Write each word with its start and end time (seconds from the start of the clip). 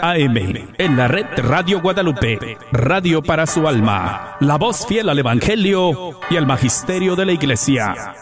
AM 0.00 0.36
en 0.78 0.96
la 0.96 1.08
red 1.08 1.26
Radio 1.36 1.80
Guadalupe, 1.80 2.56
radio 2.72 3.22
para 3.22 3.46
su 3.46 3.66
alma, 3.66 4.36
la 4.40 4.56
voz 4.56 4.86
fiel 4.86 5.08
al 5.08 5.18
Evangelio 5.18 6.20
y 6.30 6.36
al 6.36 6.46
Magisterio 6.46 7.16
de 7.16 7.26
la 7.26 7.32
Iglesia. 7.32 8.14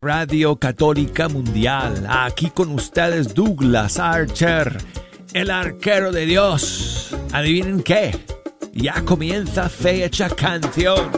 Radio 0.00 0.56
Católica 0.56 1.28
Mundial, 1.28 2.06
aquí 2.08 2.50
con 2.50 2.72
ustedes 2.72 3.34
Douglas 3.34 3.98
Archer, 3.98 4.78
el 5.32 5.50
arquero 5.50 6.12
de 6.12 6.26
Dios. 6.26 7.16
¿Adivinen 7.32 7.82
qué? 7.82 8.16
Ya 8.72 9.04
comienza 9.04 9.68
fecha 9.68 10.28
canción. 10.28 11.10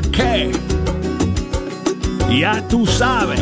Qué. 0.00 0.52
Ya 2.30 2.66
tú 2.68 2.86
sabes. 2.86 3.40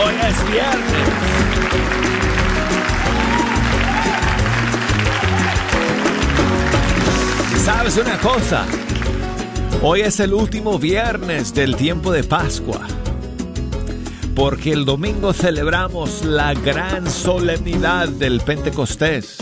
Hoy 0.00 0.14
es 0.28 0.50
viernes. 0.50 1.08
¿Sabes 7.64 7.96
una 7.96 8.18
cosa? 8.18 8.66
Hoy 9.82 10.00
es 10.00 10.20
el 10.20 10.34
último 10.34 10.78
viernes 10.78 11.54
del 11.54 11.76
tiempo 11.76 12.12
de 12.12 12.24
Pascua. 12.24 12.80
Porque 14.34 14.72
el 14.72 14.84
domingo 14.84 15.32
celebramos 15.32 16.24
la 16.24 16.54
gran 16.54 17.10
solemnidad 17.10 18.08
del 18.08 18.40
Pentecostés. 18.40 19.38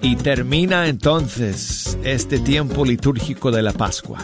Y 0.00 0.16
termina 0.16 0.88
entonces 0.88 1.77
este 2.04 2.38
tiempo 2.38 2.84
litúrgico 2.84 3.50
de 3.50 3.62
la 3.62 3.72
Pascua. 3.72 4.20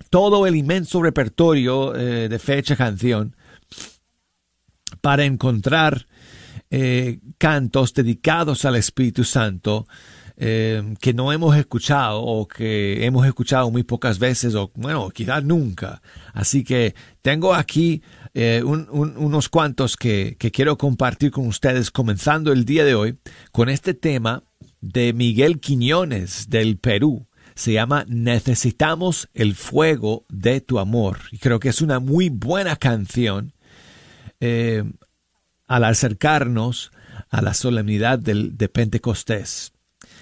todo 0.09 0.45
el 0.45 0.55
inmenso 0.55 1.01
repertorio 1.01 1.95
eh, 1.95 2.27
de 2.29 2.39
fecha 2.39 2.75
canción 2.75 3.35
para 5.01 5.25
encontrar 5.25 6.07
eh, 6.75 7.19
cantos 7.37 7.93
dedicados 7.93 8.65
al 8.65 8.75
Espíritu 8.75 9.23
Santo 9.23 9.85
eh, 10.37 10.95
que 10.99 11.13
no 11.13 11.31
hemos 11.31 11.55
escuchado 11.55 12.23
o 12.23 12.47
que 12.47 13.05
hemos 13.05 13.27
escuchado 13.27 13.69
muy 13.69 13.83
pocas 13.83 14.17
veces 14.17 14.55
o 14.55 14.71
bueno, 14.73 15.07
quizás 15.11 15.43
nunca. 15.43 16.01
Así 16.33 16.63
que 16.63 16.95
tengo 17.21 17.53
aquí 17.53 18.01
eh, 18.33 18.63
unos 18.63 19.49
cuantos 19.49 19.95
que, 19.95 20.35
que 20.39 20.49
quiero 20.49 20.75
compartir 20.75 21.29
con 21.29 21.45
ustedes 21.45 21.91
comenzando 21.91 22.51
el 22.51 22.65
día 22.65 22.83
de 22.83 22.95
hoy 22.95 23.19
con 23.51 23.69
este 23.69 23.93
tema 23.93 24.41
de 24.81 25.13
Miguel 25.13 25.59
Quiñones 25.59 26.49
del 26.49 26.79
Perú 26.79 27.27
se 27.53 27.73
llama 27.73 28.03
Necesitamos 28.07 29.29
el 29.35 29.53
fuego 29.53 30.25
de 30.27 30.59
tu 30.59 30.79
amor. 30.79 31.19
Y 31.31 31.37
creo 31.37 31.59
que 31.59 31.69
es 31.69 31.83
una 31.83 31.99
muy 31.99 32.29
buena 32.29 32.77
canción 32.77 33.53
al 35.67 35.83
acercarnos 35.83 36.91
a 37.29 37.41
la 37.41 37.53
solemnidad 37.53 38.19
del, 38.19 38.57
de 38.57 38.69
Pentecostés, 38.69 39.73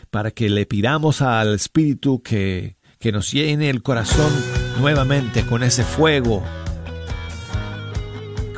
para 0.10 0.32
que 0.32 0.50
le 0.50 0.66
pidamos 0.66 1.22
al 1.22 1.56
Espíritu 1.56 2.22
que, 2.22 2.78
que 3.00 3.12
nos 3.12 3.32
llene 3.32 3.70
el 3.70 3.82
corazón 3.82 4.32
nuevamente 4.80 5.46
con 5.46 5.64
ese 5.64 5.84
fuego, 5.84 6.44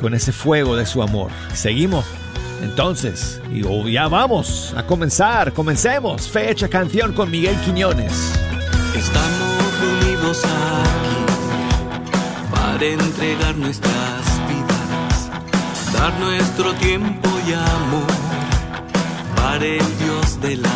con 0.00 0.14
ese 0.14 0.32
fuego 0.32 0.76
de 0.76 0.86
su 0.86 1.02
amor. 1.02 1.30
Seguimos 1.52 2.04
entonces, 2.64 3.40
y 3.52 3.62
ya 3.92 4.08
vamos 4.08 4.72
a 4.74 4.86
comenzar, 4.86 5.52
comencemos. 5.52 6.28
Fecha 6.28 6.68
canción 6.68 7.12
con 7.12 7.30
Miguel 7.30 7.56
Quiñones. 7.60 8.32
Estamos 8.96 9.80
reunidos 9.80 10.42
aquí 10.44 11.24
para 12.50 12.86
entregar 12.86 13.56
nuestras 13.56 14.13
nuestro 16.12 16.74
tiempo 16.74 17.28
y 17.48 17.52
amor 17.54 18.06
para 19.36 19.64
el 19.64 19.98
Dios 19.98 20.40
de 20.40 20.56
la 20.56 20.68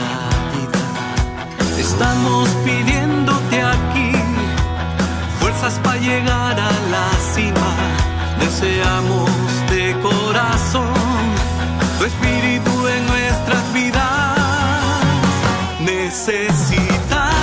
vida. 0.54 1.78
Estamos 1.78 2.48
pidiéndote 2.64 3.62
aquí 3.62 4.12
fuerzas 5.38 5.78
para 5.84 5.98
llegar 6.00 6.58
a 6.58 6.70
la 6.90 7.10
cima. 7.34 7.70
Deseamos 8.40 9.30
de 9.70 9.94
corazón 10.00 10.94
tu 11.98 12.04
espíritu 12.04 12.88
en 12.88 13.06
nuestras 13.06 13.72
vidas. 13.74 14.38
Necesitamos 15.80 17.37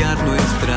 nuestra 0.00 0.69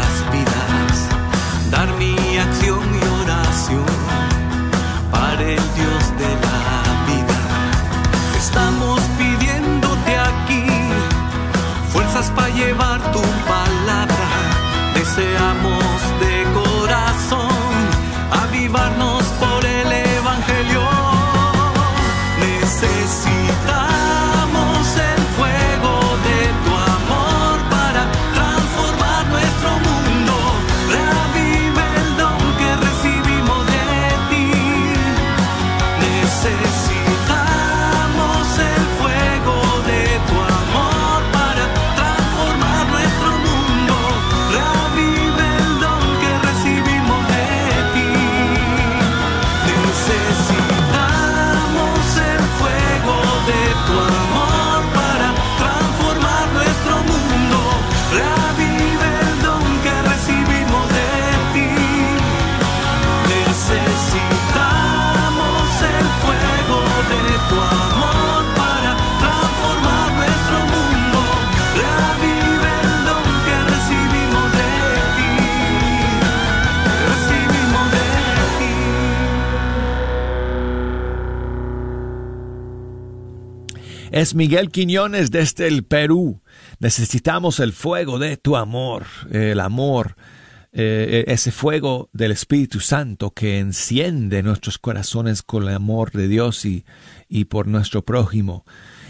Es 84.24 84.36
Miguel 84.36 84.72
Quiñones 84.72 85.32
desde 85.32 85.68
el 85.68 85.84
Perú. 85.84 86.42
Necesitamos 86.80 87.60
el 87.60 87.74
fuego 87.74 88.20
de 88.20 88.38
tu 88.38 88.56
amor, 88.56 89.06
el 89.30 89.60
amor, 89.60 90.16
eh, 90.72 91.26
ese 91.28 91.52
fuego 91.52 92.10
del 92.14 92.32
Espíritu 92.32 92.80
Santo 92.80 93.32
que 93.32 93.60
enciende 93.60 94.42
nuestros 94.42 94.78
corazones 94.78 95.44
con 95.44 95.64
el 95.64 95.76
amor 95.76 96.14
de 96.14 96.30
Dios 96.30 96.64
y, 96.64 96.86
y 97.28 97.44
por 97.46 97.68
nuestro 97.68 98.06
prójimo. 98.06 98.64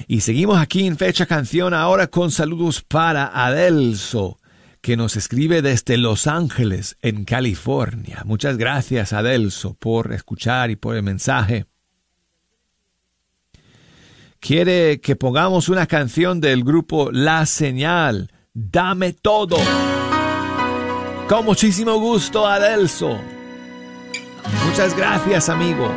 Y 0.07 0.21
seguimos 0.21 0.57
aquí 0.57 0.88
en 0.88 0.98
Fecha 0.98 1.27
Canción 1.27 1.75
ahora 1.75 2.07
con 2.07 2.31
saludos 2.31 2.81
para 2.81 3.27
Adelso, 3.27 4.39
que 4.81 4.98
nos 4.98 5.16
escribe 5.16 5.62
desde 5.62 5.98
Los 5.98 6.25
Ángeles, 6.25 6.98
en 7.04 7.24
California. 7.24 8.24
Muchas 8.25 8.57
gracias, 8.57 9.13
Adelso, 9.13 9.75
por 9.75 10.12
escuchar 10.12 10.71
y 10.71 10.75
por 10.75 10.95
el 10.95 11.04
mensaje 11.04 11.68
quiere 14.44 15.00
que 15.00 15.16
pongamos 15.16 15.69
una 15.69 15.88
canción 15.88 16.42
del 16.42 16.66
grupo 16.66 17.10
La 17.13 17.45
Señal, 17.45 18.30
Dame 18.54 19.13
Todo. 19.13 19.56
Con 21.30 21.45
muchísimo 21.45 21.98
gusto, 21.98 22.45
Adelso. 22.45 23.18
Muchas 24.66 24.98
gracias, 24.98 25.48
amigo. 25.48 25.90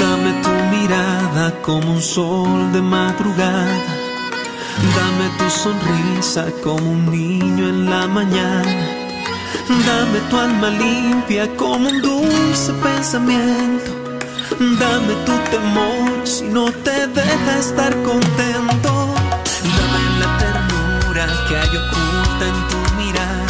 Dame 0.00 0.42
tu 0.42 0.76
mirada 0.76 1.60
como 1.60 1.92
un 1.92 2.00
sol 2.00 2.72
de 2.72 2.80
madrugada 2.80 3.95
Dame 4.94 5.28
tu 5.38 5.50
sonrisa 5.50 6.46
como 6.62 6.90
un 6.90 7.10
niño 7.10 7.68
en 7.68 7.90
la 7.90 8.06
mañana. 8.06 8.86
Dame 9.68 10.18
tu 10.30 10.36
alma 10.38 10.68
limpia 10.70 11.48
como 11.56 11.88
un 11.88 12.00
dulce 12.02 12.72
pensamiento. 12.74 13.90
Dame 14.58 15.14
tu 15.26 15.34
temor 15.50 16.26
si 16.26 16.44
no 16.44 16.70
te 16.70 17.06
deja 17.08 17.58
estar 17.58 17.92
contento. 18.02 18.92
Dame 19.76 20.02
la 20.20 20.38
ternura 20.42 21.26
que 21.48 21.56
hay 21.56 21.76
oculta 21.82 22.44
en 22.52 22.58
tu 22.70 22.80
mirada. 23.00 23.46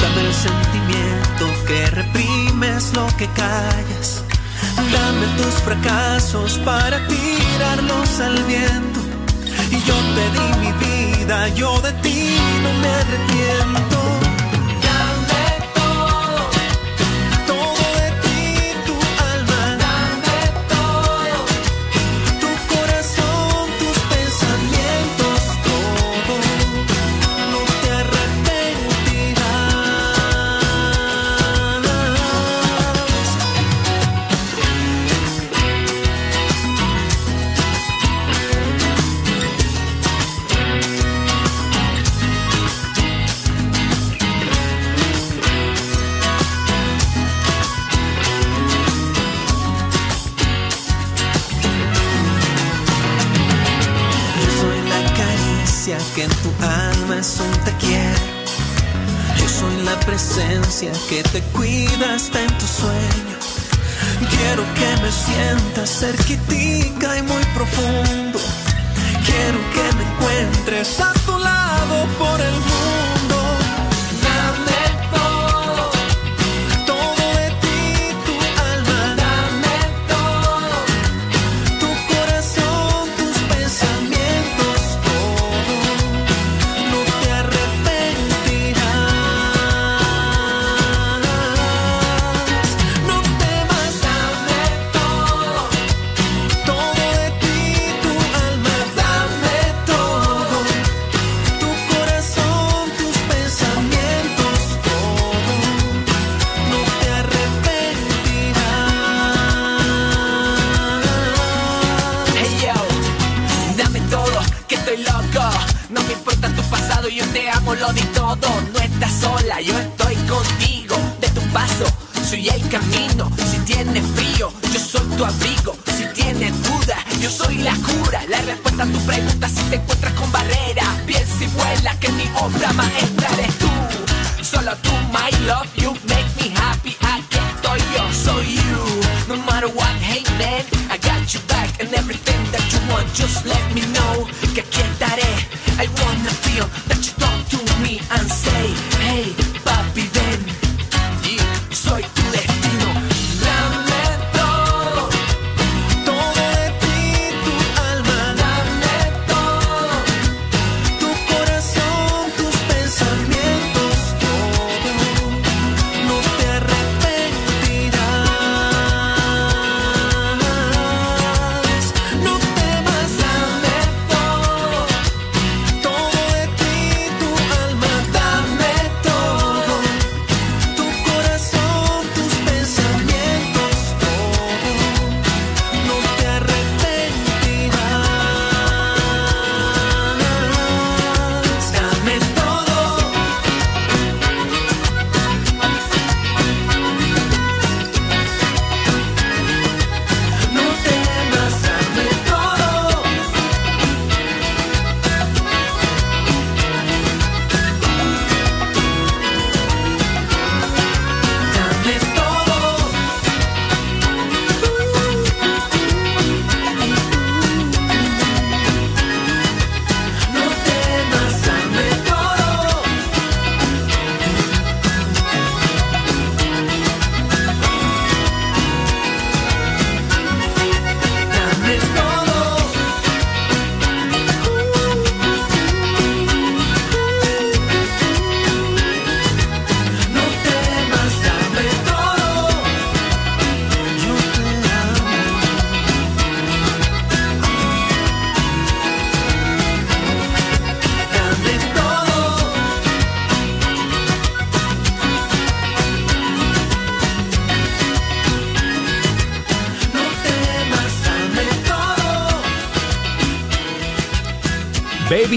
Dame 0.00 0.20
el 0.28 0.34
sentimiento 0.34 1.44
que 1.66 1.90
reprimes 1.90 2.92
lo 2.94 3.06
que 3.16 3.26
callas. 3.28 4.22
Dame 4.76 5.26
tus 5.38 5.54
fracasos 5.62 6.58
para 6.64 6.98
tirarlos 7.08 8.20
al 8.20 8.42
viento 8.44 8.93
y 9.70 9.82
yo 9.82 9.94
te 10.16 10.24
di 10.34 10.46
mi 10.60 10.72
vida, 10.84 11.48
yo 11.48 11.80
de 11.80 11.92
ti 12.02 12.36
no 12.62 12.72
me 12.80 12.88
arrepiento. 12.88 13.93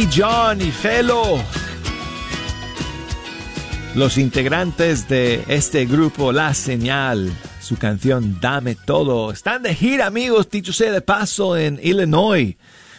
Baby 0.08 0.22
John 0.22 0.62
y 0.62 0.72
Felo. 0.72 1.38
Los 3.96 4.18
integrantes 4.18 5.08
de 5.08 5.44
este 5.48 5.86
grupo 5.86 6.32
La 6.32 6.54
Señal, 6.54 7.32
su 7.60 7.78
canción 7.78 8.40
Dame 8.40 8.76
Todo, 8.76 9.32
están 9.32 9.64
de 9.64 9.76
gira 9.76 10.06
amigos, 10.08 10.50
dicho 10.50 10.72
sea 10.74 10.92
de 10.92 11.02
paso, 11.02 11.58
en 11.58 11.80
Illinois 11.82 12.56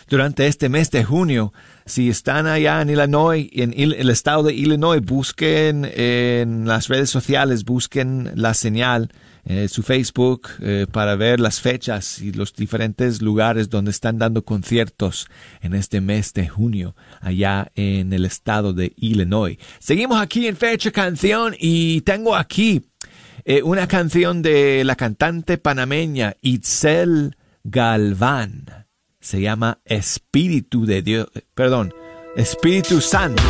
durante 0.09 0.47
este 0.47 0.69
mes 0.69 0.91
de 0.91 1.05
junio. 1.05 1.53
Si 1.87 2.09
están 2.09 2.47
allá 2.47 2.83
en 2.83 2.91
Illinois, 2.91 3.49
en 3.53 3.75
el 3.77 4.11
estado 4.11 4.45
de 4.45 4.55
Illinois, 4.55 5.01
busquen 5.03 5.91
en 5.95 6.67
las 6.67 6.89
redes 6.89 7.11
sociales, 7.11 7.65
busquen 7.65 8.33
la 8.35 8.55
señal 8.55 9.11
eh, 9.51 9.67
su 9.69 9.83
Facebook 9.83 10.49
eh, 10.61 10.87
para 10.93 11.17
ver 11.17 11.41
las 11.41 11.63
fechas 11.63 12.21
y 12.21 12.33
los 12.33 12.53
diferentes 12.53 13.23
lugares 13.23 13.71
donde 13.71 13.91
están 13.91 14.19
dando 14.19 14.45
conciertos 14.45 15.27
en 15.63 15.75
este 15.75 16.03
mes 16.03 16.35
de 16.35 16.47
junio 16.47 16.95
allá 17.23 17.73
en 17.75 18.13
el 18.13 18.27
estado 18.27 18.75
de 18.75 18.93
Illinois. 18.97 19.57
Seguimos 19.79 20.21
aquí 20.21 20.47
en 20.47 20.55
Fecha 20.55 20.91
Canción 20.91 21.55
y 21.59 22.03
tengo 22.03 22.37
aquí 22.37 22.91
eh, 23.47 23.63
una 23.63 23.89
canción 23.89 24.43
de 24.43 24.85
la 24.85 24.97
cantante 24.97 25.57
panameña 25.57 26.37
Itzel 26.43 27.35
Galván. 27.65 28.87
Se 29.19 29.41
llama 29.41 29.81
Espíritu 29.87 30.85
de 30.85 31.01
Dios, 31.01 31.27
perdón, 31.55 31.95
Espíritu 32.37 33.01
Santo. 33.01 33.43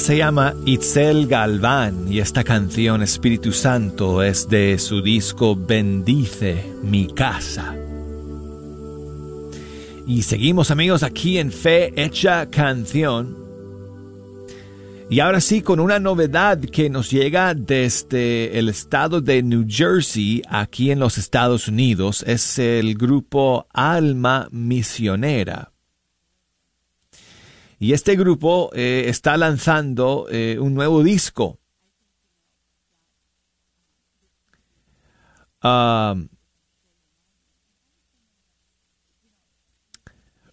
Se 0.00 0.16
llama 0.16 0.54
Itzel 0.64 1.26
Galván 1.26 2.10
y 2.10 2.20
esta 2.20 2.42
canción 2.42 3.02
Espíritu 3.02 3.52
Santo 3.52 4.22
es 4.22 4.48
de 4.48 4.78
su 4.78 5.02
disco 5.02 5.54
Bendice 5.54 6.64
mi 6.82 7.06
casa. 7.06 7.76
Y 10.06 10.22
seguimos 10.22 10.70
amigos 10.70 11.02
aquí 11.02 11.36
en 11.36 11.52
Fe 11.52 11.92
Hecha 12.02 12.48
Canción. 12.48 13.36
Y 15.10 15.20
ahora 15.20 15.42
sí, 15.42 15.60
con 15.60 15.78
una 15.80 15.98
novedad 15.98 16.58
que 16.58 16.88
nos 16.88 17.10
llega 17.10 17.54
desde 17.54 18.58
el 18.58 18.70
estado 18.70 19.20
de 19.20 19.42
New 19.42 19.66
Jersey, 19.68 20.40
aquí 20.48 20.90
en 20.90 20.98
los 20.98 21.18
Estados 21.18 21.68
Unidos, 21.68 22.24
es 22.26 22.58
el 22.58 22.96
grupo 22.96 23.66
Alma 23.70 24.48
Misionera. 24.50 25.70
Y 27.82 27.94
este 27.94 28.14
grupo 28.14 28.70
eh, 28.74 29.06
está 29.06 29.38
lanzando 29.38 30.26
eh, 30.30 30.58
un 30.60 30.74
nuevo 30.74 31.02
disco. 31.02 31.58
Ah, 35.62 36.14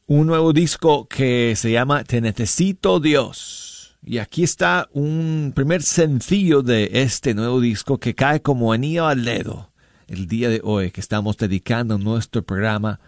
un 0.06 0.26
nuevo 0.26 0.54
disco 0.54 1.06
que 1.10 1.54
se 1.58 1.70
llama 1.70 2.06
Te 2.06 2.22
Necesito 2.22 3.02
Dios. 3.02 3.98
Y 4.02 4.20
aquí 4.20 4.44
está 4.44 4.88
un 4.94 5.52
primer 5.54 5.84
sencillo 5.84 6.62
de 6.62 6.90
este 6.94 7.34
nuevo 7.34 7.60
disco 7.60 7.98
que 7.98 8.16
cae 8.16 8.42
como 8.42 8.72
anillo 8.72 9.06
al 9.06 9.26
dedo 9.26 9.74
el 10.08 10.28
día 10.28 10.48
de 10.48 10.62
hoy 10.63 10.92
que 10.92 11.02
estamos 11.02 11.36
dedicando 11.36 11.98
nuestro 11.98 12.42
programa 12.42 13.02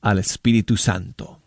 al 0.00 0.18
Espíritu 0.18 0.78
Santo. 0.78 1.42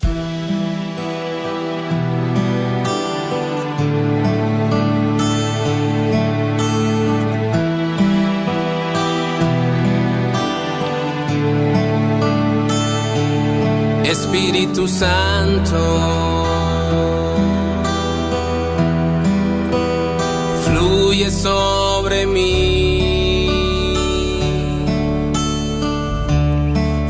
Espíritu 14.32 14.88
Santo. 14.88 15.82
Fluye 20.66 21.32
sobre 21.32 22.28
mí, 22.28 23.50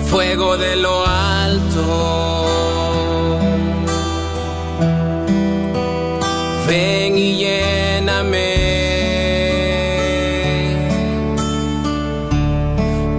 fuego 0.10 0.56
de 0.56 0.78
lo 0.78 1.06
alto. 1.06 1.82
Ven 6.70 7.18
y 7.18 7.36
lléname, 7.36 8.56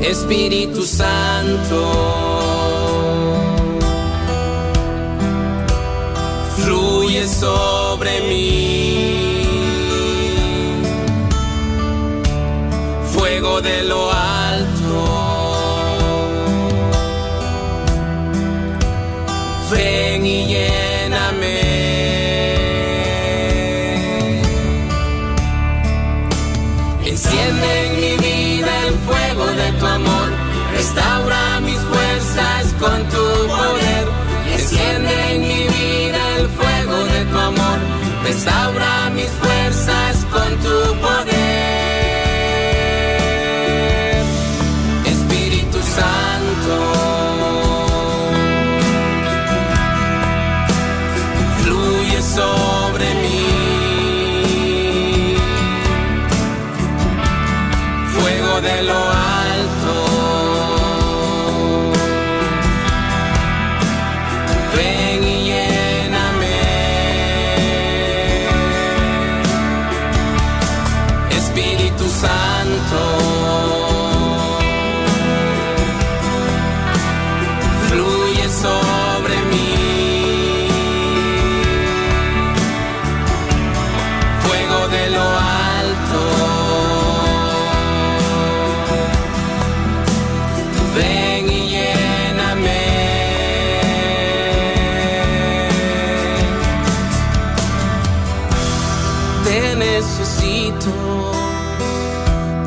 Espíritu 0.00 0.86
Santo. 0.86 2.29
Restaura 38.40 38.89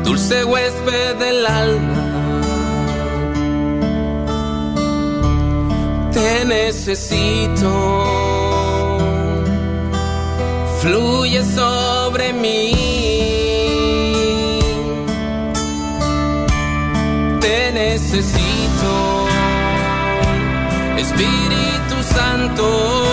dulce 0.04 0.44
huésped 0.44 1.16
del 1.18 1.46
alma. 1.46 2.04
Te 6.12 6.44
necesito, 6.44 7.70
fluye 10.80 11.42
sobre 11.42 12.32
mí. 12.32 12.74
Te 17.40 17.72
necesito, 17.72 19.26
Espíritu 20.96 21.96
Santo. 22.14 23.03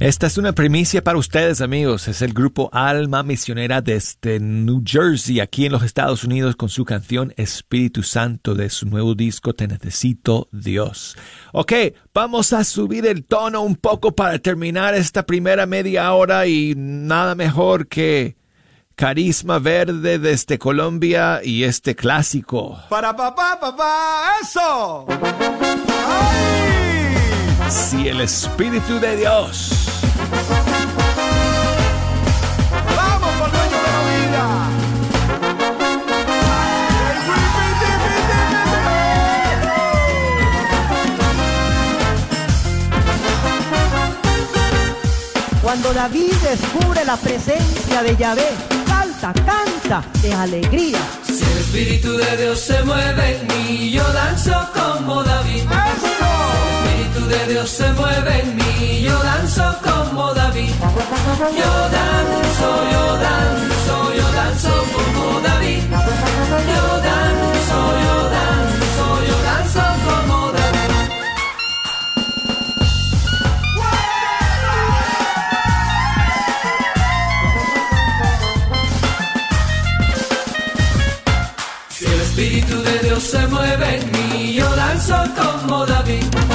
Esta 0.00 0.28
es 0.28 0.38
una 0.38 0.54
primicia 0.54 1.04
para 1.04 1.18
ustedes, 1.18 1.60
amigos. 1.60 2.08
Es 2.08 2.22
el 2.22 2.32
grupo 2.32 2.70
Alma 2.72 3.22
Misionera 3.22 3.82
desde 3.82 4.40
New 4.40 4.82
Jersey, 4.82 5.40
aquí 5.40 5.66
en 5.66 5.72
los 5.72 5.82
Estados 5.82 6.24
Unidos, 6.24 6.56
con 6.56 6.70
su 6.70 6.86
canción 6.86 7.34
Espíritu 7.36 8.02
Santo 8.02 8.54
de 8.54 8.70
su 8.70 8.86
nuevo 8.86 9.14
disco 9.14 9.52
Te 9.52 9.68
Necesito 9.68 10.48
Dios. 10.52 11.18
Ok, 11.52 11.74
vamos 12.14 12.54
a 12.54 12.64
subir 12.64 13.04
el 13.04 13.26
tono 13.26 13.60
un 13.60 13.76
poco 13.76 14.12
para 14.12 14.38
terminar 14.38 14.94
esta 14.94 15.26
primera 15.26 15.66
media 15.66 16.10
hora 16.14 16.46
y 16.46 16.72
nada 16.74 17.34
mejor 17.34 17.86
que 17.86 18.38
Carisma 18.94 19.58
Verde 19.58 20.18
desde 20.18 20.58
Colombia 20.58 21.42
y 21.44 21.64
este 21.64 21.94
clásico. 21.94 22.80
Para 22.88 23.14
papá, 23.14 23.58
papá, 23.60 24.32
eso. 24.40 25.06
Si 27.70 28.08
el 28.08 28.20
Espíritu 28.20 28.98
de 28.98 29.16
Dios 29.16 29.70
Vamos 32.96 33.52
de 33.52 33.70
la 33.86 33.96
vida. 34.10 34.44
Cuando 45.62 45.92
David 45.92 46.32
descubre 46.42 47.04
la 47.04 47.16
presencia 47.16 48.02
de 48.02 48.16
Yahvé, 48.16 48.50
salta, 48.88 49.32
canta 49.44 50.02
de 50.22 50.32
alegría. 50.32 50.98
Si 51.22 51.44
el 51.44 51.58
Espíritu 51.58 52.16
de 52.16 52.36
Dios 52.36 52.58
se 52.58 52.82
mueve 52.82 53.36
en 53.36 53.46
mí, 53.46 53.92
yo 53.92 54.02
danzo 54.12 54.68
como 54.74 55.22
David. 55.22 55.62
El 55.62 56.59
Espíritu 57.10 57.28
de 57.28 57.52
Dios 57.52 57.68
se 57.70 57.92
mueve 57.94 58.40
en 58.40 58.56
mí, 58.56 59.02
yo 59.02 59.18
danzo 59.22 59.76
como 59.82 60.32
David. 60.32 60.70
Yo 60.70 61.72
danzo, 61.96 62.68
yo 62.92 63.16
danzo, 63.18 64.14
yo 64.14 64.32
danzo 64.32 64.72
como 64.94 65.40
David. 65.40 65.82
Yo 66.72 66.86
danzo, 67.08 67.78
yo 68.04 68.16
danzo, 68.36 69.06
yo 69.28 69.36
danzo 69.42 69.82
como 70.06 70.52
David. 70.52 70.90
Si 81.88 82.04
el 82.04 82.20
Espíritu 82.20 82.82
de 82.82 82.98
Dios 83.00 83.22
se 83.22 83.46
mueve 83.48 83.96
en 83.96 84.12
mí, 84.12 84.54
yo 84.54 84.76
danzo 84.76 85.16
como 85.36 85.86
David. 85.86 86.49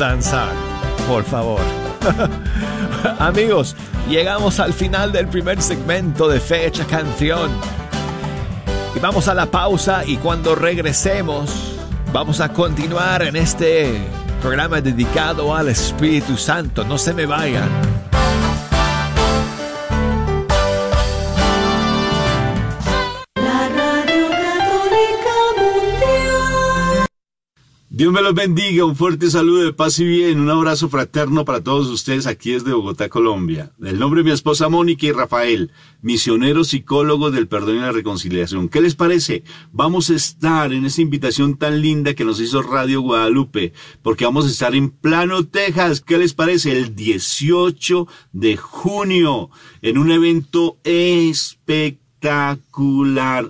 Danzar, 0.00 0.48
por 1.06 1.22
favor. 1.24 1.60
Amigos, 3.18 3.76
llegamos 4.08 4.58
al 4.58 4.72
final 4.72 5.12
del 5.12 5.28
primer 5.28 5.60
segmento 5.60 6.26
de 6.26 6.40
Fecha 6.40 6.86
Canción. 6.86 7.50
Y 8.96 8.98
vamos 8.98 9.28
a 9.28 9.34
la 9.34 9.46
pausa 9.46 10.02
y 10.06 10.16
cuando 10.16 10.54
regresemos 10.54 11.76
vamos 12.14 12.40
a 12.40 12.48
continuar 12.48 13.22
en 13.22 13.36
este 13.36 14.00
programa 14.40 14.80
dedicado 14.80 15.54
al 15.54 15.68
Espíritu 15.68 16.38
Santo. 16.38 16.82
No 16.82 16.96
se 16.96 17.12
me 17.12 17.26
vayan. 17.26 17.68
Dios 28.00 28.14
me 28.14 28.22
los 28.22 28.32
bendiga, 28.32 28.86
un 28.86 28.96
fuerte 28.96 29.30
saludo 29.30 29.62
de 29.62 29.74
paz 29.74 29.98
y 29.98 30.06
bien, 30.06 30.40
un 30.40 30.48
abrazo 30.48 30.88
fraterno 30.88 31.44
para 31.44 31.62
todos 31.62 31.86
ustedes 31.88 32.26
aquí 32.26 32.52
desde 32.52 32.72
Bogotá, 32.72 33.10
Colombia. 33.10 33.72
El 33.78 33.98
nombre 33.98 34.20
de 34.20 34.24
mi 34.24 34.30
esposa 34.30 34.70
Mónica 34.70 35.04
y 35.04 35.12
Rafael, 35.12 35.70
misioneros 36.00 36.68
psicólogos 36.68 37.30
del 37.34 37.46
perdón 37.46 37.76
y 37.76 37.80
la 37.80 37.92
reconciliación. 37.92 38.70
¿Qué 38.70 38.80
les 38.80 38.94
parece? 38.94 39.44
Vamos 39.70 40.08
a 40.08 40.14
estar 40.14 40.72
en 40.72 40.86
esa 40.86 41.02
invitación 41.02 41.58
tan 41.58 41.82
linda 41.82 42.14
que 42.14 42.24
nos 42.24 42.40
hizo 42.40 42.62
Radio 42.62 43.02
Guadalupe, 43.02 43.74
porque 44.00 44.24
vamos 44.24 44.46
a 44.46 44.50
estar 44.50 44.74
en 44.74 44.88
Plano, 44.88 45.44
Texas. 45.44 46.00
¿Qué 46.00 46.16
les 46.16 46.32
parece? 46.32 46.72
El 46.72 46.96
18 46.96 48.08
de 48.32 48.56
junio, 48.56 49.50
en 49.82 49.98
un 49.98 50.10
evento 50.10 50.78
espectacular 50.84 52.00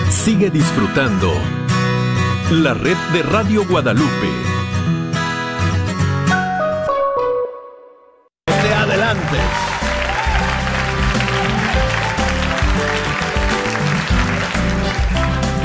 Sigue 0.10 0.50
disfrutando 0.50 1.32
la 2.52 2.74
red 2.74 2.98
de 3.14 3.24
Radio 3.24 3.66
Guadalupe. 3.66 4.53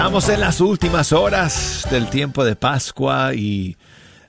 Estamos 0.08 0.30
en 0.30 0.40
las 0.40 0.62
últimas 0.62 1.12
horas 1.12 1.86
del 1.90 2.08
tiempo 2.08 2.42
de 2.42 2.56
Pascua 2.56 3.34
y 3.34 3.76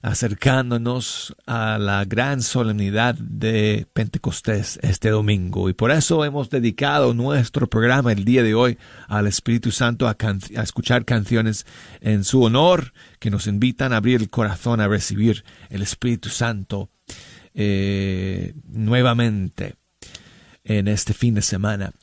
acercándonos 0.01 1.33
a 1.47 1.77
la 1.77 2.03
gran 2.03 2.41
solemnidad 2.41 3.15
de 3.15 3.87
Pentecostés 3.93 4.77
este 4.83 5.09
domingo. 5.09 5.69
Y 5.69 5.73
por 5.73 5.91
eso 5.91 6.25
hemos 6.25 6.49
dedicado 6.49 7.13
nuestro 7.13 7.69
programa 7.69 8.11
el 8.11 8.25
día 8.25 8.43
de 8.43 8.55
hoy 8.55 8.77
al 9.07 9.25
Espíritu 9.25 9.71
Santo 9.71 10.09
a, 10.09 10.17
a 10.19 10.61
escuchar 10.61 11.05
canciones 11.05 11.65
en 12.01 12.25
su 12.25 12.43
honor 12.43 12.91
que 13.19 13.31
nos 13.31 13.47
invitan 13.47 13.93
a 13.93 13.97
abrir 13.97 14.19
el 14.19 14.29
corazón 14.29 14.81
a 14.81 14.89
recibir 14.89 15.45
el 15.69 15.81
Espíritu 15.81 16.27
Santo 16.27 16.89
eh, 17.53 18.53
nuevamente 18.65 19.75
en 20.65 20.89
este 20.89 21.13
fin 21.13 21.35
de 21.35 21.41
semana. 21.41 21.93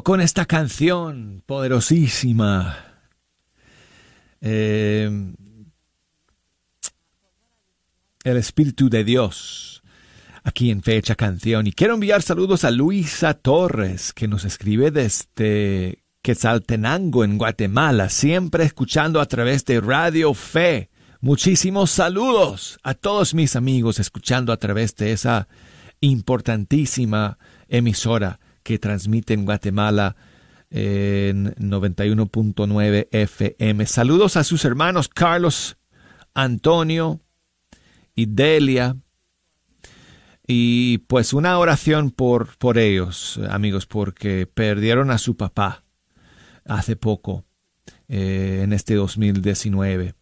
Con 0.04 0.20
esta 0.20 0.46
canción 0.46 1.44
poderosísima. 1.46 2.78
Eh, 4.42 5.34
el 8.26 8.38
Espíritu 8.38 8.90
de 8.90 9.06
Dios, 9.06 9.82
aquí 10.44 10.72
en 10.72 10.84
Fecha 10.84 11.16
Canción. 11.16 11.68
Y 11.68 11.72
quiero 11.72 11.94
enviar 11.94 12.22
saludos 12.22 12.66
a 12.66 12.72
Luisa 12.72 13.34
Torres, 13.34 14.12
que 14.12 14.28
nos 14.28 14.44
escribe 14.44 14.92
desde 14.92 16.04
Quetzaltenango, 16.22 17.24
en 17.24 17.38
Guatemala, 17.38 18.10
siempre 18.10 18.66
escuchando 18.66 19.22
a 19.22 19.26
través 19.26 19.64
de 19.64 19.80
Radio 19.80 20.34
Fe. 20.34 20.90
Muchísimos 21.22 21.92
saludos 21.92 22.78
a 22.84 22.94
todos 22.94 23.34
mis 23.34 23.56
amigos 23.56 24.00
escuchando 24.00 24.52
a 24.52 24.58
través 24.58 24.98
de 24.98 25.14
esa 25.14 25.48
importantísima 26.02 27.38
emisora 27.70 28.41
que 28.64 28.80
transmite 28.80 29.34
en 29.34 29.46
Guatemala 29.46 30.16
en 30.70 31.54
91.9 31.56 33.08
FM. 33.12 33.86
Saludos 33.86 34.38
a 34.38 34.44
sus 34.44 34.64
hermanos 34.66 35.10
Carlos, 35.10 35.78
Antonio 36.34 37.22
y 38.16 38.26
Delia. 38.28 38.96
Y 40.48 41.00
pues 41.00 41.34
una 41.34 41.58
oración 41.60 42.12
por, 42.12 42.58
por 42.58 42.78
ellos, 42.78 43.40
amigos, 43.50 43.86
porque 43.86 44.48
perdieron 44.48 45.12
a 45.12 45.18
su 45.18 45.38
papá 45.38 45.84
hace 46.66 46.96
poco, 46.96 47.46
eh, 48.08 48.62
en 48.64 48.74
este 48.74 48.96
2019. 48.96 50.16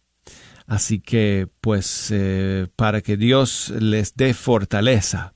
Así 0.66 1.00
que, 1.00 1.48
pues, 1.60 2.10
eh, 2.12 2.68
para 2.76 3.00
que 3.00 3.16
Dios 3.16 3.70
les 3.70 4.14
dé 4.14 4.34
fortaleza 4.34 5.34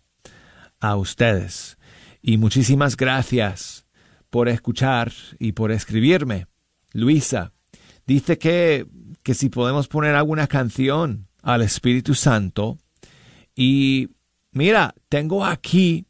a 0.79 0.95
ustedes 0.95 1.74
y 2.27 2.39
muchísimas 2.39 2.97
gracias 2.97 3.87
por 4.31 4.49
escuchar 4.49 5.13
y 5.39 5.53
por 5.53 5.71
escribirme. 5.71 6.47
Luisa 6.95 7.53
dice 8.07 8.39
que, 8.39 8.87
que 9.23 9.35
si 9.35 9.51
podemos 9.51 9.89
poner 9.89 10.15
alguna 10.15 10.47
canción 10.47 11.29
al 11.43 11.61
Espíritu 11.61 12.15
Santo. 12.15 12.79
Y 13.55 14.09
mira, 14.53 14.95
tengo 15.11 15.45
aquí 15.45 16.07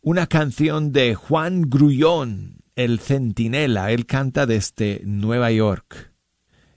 una 0.00 0.26
canción 0.26 0.90
de 0.90 1.14
Juan 1.14 1.70
Grullón, 1.70 2.56
el 2.74 2.98
centinela. 2.98 3.92
Él 3.92 4.06
canta 4.06 4.44
desde 4.44 5.02
Nueva 5.04 5.52
York. 5.52 6.12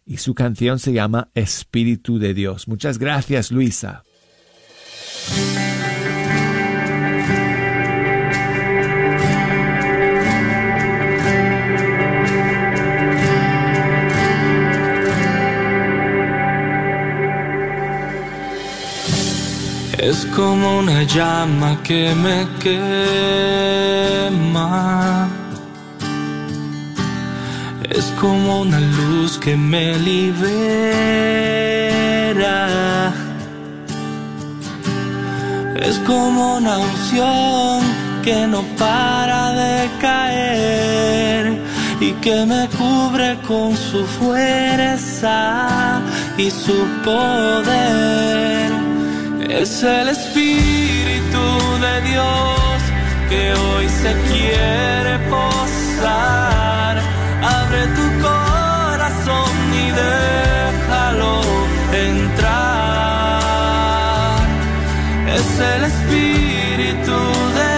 Y 0.06 0.18
su 0.18 0.36
canción 0.36 0.78
se 0.78 0.94
llama 0.94 1.32
Espíritu 1.34 2.20
de 2.20 2.36
Dios. 2.36 2.68
Muchas 2.68 3.00
gracias, 3.00 3.52
Luisa. 3.52 4.04
Es 20.24 20.30
como 20.32 20.80
una 20.80 21.04
llama 21.04 21.78
que 21.84 22.16
me 22.16 22.48
quema. 22.62 22.88
Es 27.90 28.06
como 28.22 28.62
una 28.62 28.80
luz 28.80 29.38
que 29.38 29.58
me 29.58 30.00
libera. 30.00 30.32
Es 35.76 36.00
como 36.08 36.56
una 36.56 36.78
unción 36.78 37.82
que 38.24 38.48
no 38.48 38.64
para 38.80 39.52
de 39.52 39.90
caer 40.00 41.62
y 42.00 42.14
que 42.24 42.46
me 42.46 42.70
cubre 42.78 43.38
con 43.46 43.76
su 43.76 44.06
fuerza 44.06 46.00
y 46.38 46.50
su 46.50 46.88
poder. 47.04 48.83
Es 49.62 49.84
el 49.84 50.10
Espíritu 50.10 51.46
de 51.80 52.02
Dios 52.10 52.82
que 53.30 53.54
hoy 53.54 53.88
se 53.88 54.14
quiere 54.32 55.20
posar. 55.30 56.98
Abre 57.62 57.86
tu 57.98 58.06
corazón 58.28 59.52
y 59.84 59.92
déjalo 59.92 61.42
entrar. 61.94 62.74
Es 65.38 65.60
el 65.60 65.84
Espíritu 65.84 67.18
de 67.60 67.76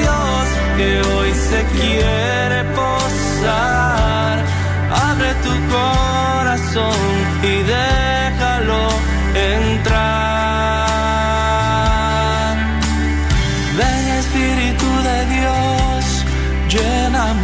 Dios 0.00 0.44
que 0.78 0.90
hoy 1.10 1.30
se 1.34 1.60
quiere 1.80 2.60
posar. 2.80 4.34
Abre 5.10 5.30
tu 5.44 5.54
corazón 5.74 7.00
y 7.42 7.54
déjalo 7.74 8.82
entrar. 9.34 10.55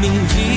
Llena 0.03 0.25
mi 0.35 0.52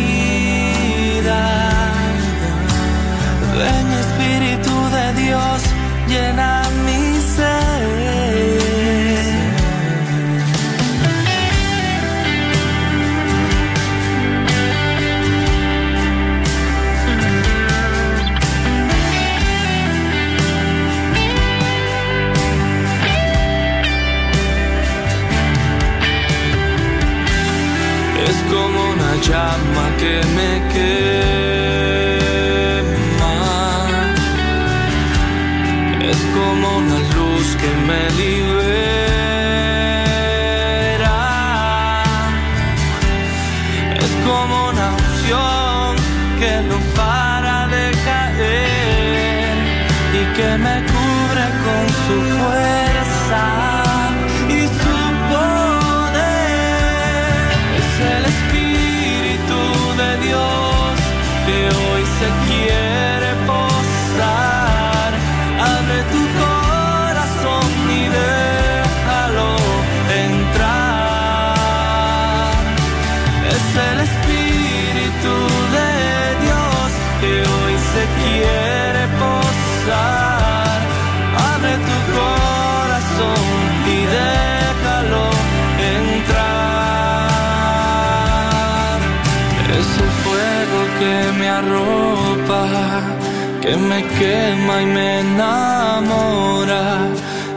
que 93.65 93.75
me 93.77 94.03
quema 94.19 94.81
y 94.81 94.85
me 94.85 95.19
enamora. 95.21 96.83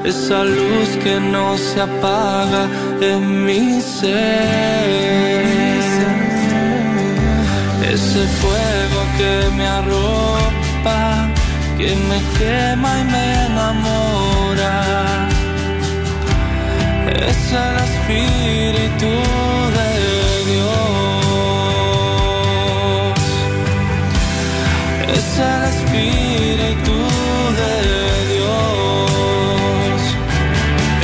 Esa 0.05 0.43
luz 0.43 0.89
que 1.05 1.21
no 1.21 1.59
se 1.59 1.81
apaga 1.83 2.63
en 3.01 3.45
mi 3.45 3.81
ser. 3.81 4.19
Ese 7.93 8.23
fuego 8.41 9.01
que 9.19 9.35
me 9.57 9.67
arropa, 9.67 11.29
que 11.77 11.91
me 12.09 12.19
quema 12.39 12.91
y 13.01 13.05
me 13.15 13.27
enamora. 13.47 14.75
Es 17.29 17.53
el 17.67 17.77
Espíritu 17.89 19.48
Espíritu 25.99 26.97
de 27.61 27.75
Dios. 28.35 29.99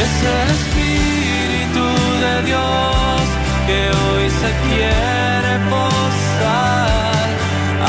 Es 0.05 0.15
el 0.35 0.49
Espíritu 0.59 1.85
de 2.25 2.35
Dios 2.47 3.23
que 3.67 3.81
hoy 3.99 4.25
se 4.41 4.51
quiere 4.67 5.53
posar. 5.73 7.27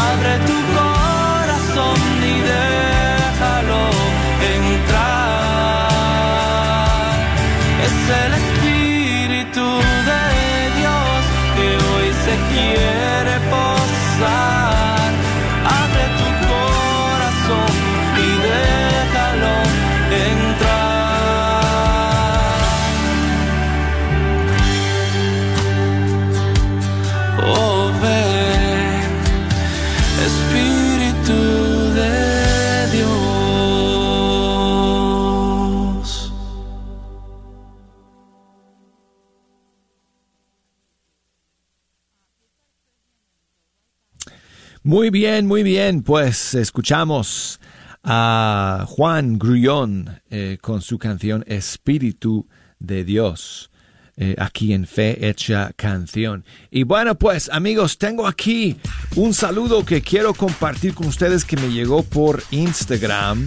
Abre 0.10 0.34
tu 0.50 0.58
corazón 0.80 2.00
y 2.24 2.36
déjalo 2.54 3.84
entrar. 4.58 5.86
Es 7.86 7.98
el 8.24 8.32
Muy 45.06 45.12
bien, 45.12 45.46
muy 45.46 45.62
bien. 45.62 46.02
Pues 46.02 46.56
escuchamos 46.56 47.60
a 48.04 48.86
Juan 48.88 49.38
Grullón 49.38 50.20
eh, 50.32 50.58
con 50.60 50.82
su 50.82 50.98
canción 50.98 51.44
Espíritu 51.46 52.48
de 52.80 53.04
Dios. 53.04 53.70
eh, 54.18 54.36
aquí 54.40 54.74
en 54.74 54.88
Fe 54.88 55.30
Hecha 55.30 55.74
Canción. 55.76 56.44
Y 56.72 56.82
bueno, 56.82 57.14
pues 57.14 57.52
amigos, 57.54 58.00
tengo 58.00 58.26
aquí 58.26 58.78
un 59.16 59.36
saludo 59.36 59.86
que 59.86 60.02
quiero 60.02 60.34
compartir 60.34 60.96
con 60.96 61.06
ustedes 61.06 61.46
que 61.46 61.56
me 61.56 61.72
llegó 61.72 62.02
por 62.02 62.42
Instagram. 62.50 63.46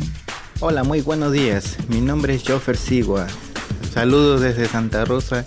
Hola, 0.61 0.85
muy 0.85 1.01
buenos 1.01 1.33
días. 1.33 1.77
Mi 1.89 2.01
nombre 2.01 2.37
es 2.37 2.45
Jofer 2.47 2.77
Sigua. 2.77 3.27
Saludos 3.93 4.43
desde 4.43 4.69
Santa 4.69 5.05
Rosa, 5.05 5.45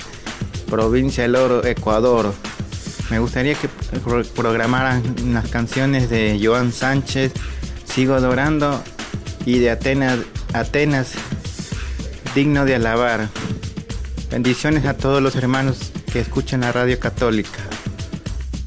provincia 0.70 1.24
del 1.24 1.38
Oro, 1.38 1.66
Ecuador. 1.66 2.34
Me 3.12 3.20
gustaría 3.20 3.54
que 3.56 3.68
pro- 3.68 4.24
programaran 4.24 5.04
las 5.34 5.48
canciones 5.50 6.10
de 6.10 6.40
Joan 6.42 6.72
Sánchez, 6.74 7.34
Sigo 7.86 8.16
Adorando, 8.16 8.82
y 9.46 9.60
de 9.60 9.70
Atenas, 9.72 10.20
Atenas, 10.54 11.12
Digno 12.34 12.64
de 12.66 12.76
Alabar. 12.76 13.28
Bendiciones 14.32 14.86
a 14.86 14.96
todos 14.96 15.22
los 15.22 15.36
hermanos 15.36 15.92
que 16.12 16.22
escuchan 16.22 16.62
la 16.62 16.72
radio 16.72 16.98
católica. 17.00 17.60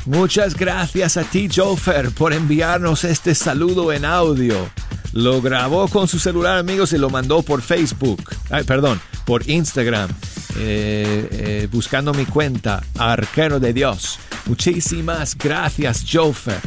Muchas 0.04 0.54
gracias 0.56 1.16
a 1.16 1.24
ti, 1.24 1.48
Jofer, 1.54 2.10
por 2.10 2.34
enviarnos 2.34 3.04
este 3.04 3.34
saludo 3.34 3.92
en 3.92 4.04
audio. 4.04 4.68
Lo 5.14 5.40
grabó 5.40 5.88
con 5.88 6.06
su 6.06 6.18
celular, 6.18 6.58
amigos, 6.58 6.92
y 6.92 6.98
lo 6.98 7.08
mandó 7.08 7.40
por 7.42 7.62
Facebook. 7.62 8.22
Ay, 8.50 8.64
perdón, 8.64 9.00
por 9.24 9.48
Instagram, 9.48 10.10
eh, 10.56 11.28
eh, 11.30 11.68
buscando 11.70 12.14
mi 12.14 12.26
cuenta, 12.26 12.82
Arquero 12.98 13.58
de 13.60 13.72
Dios. 13.72 14.18
Muchísimas 14.46 15.36
gracias, 15.36 16.04
Jofer. 16.10 16.60